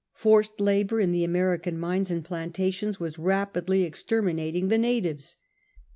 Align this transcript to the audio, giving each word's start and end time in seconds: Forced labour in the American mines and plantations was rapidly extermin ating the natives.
Forced 0.15 0.59
labour 0.59 0.99
in 0.99 1.11
the 1.11 1.23
American 1.23 1.77
mines 1.79 2.09
and 2.09 2.25
plantations 2.25 2.99
was 2.99 3.19
rapidly 3.19 3.83
extermin 3.85 4.39
ating 4.39 4.69
the 4.69 4.79
natives. 4.79 5.35